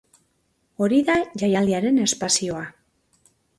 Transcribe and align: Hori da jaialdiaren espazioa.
Hori 0.85 1.01
da 1.09 1.17
jaialdiaren 1.43 2.01
espazioa. 2.07 2.65